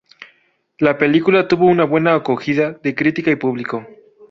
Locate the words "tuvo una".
1.47-1.83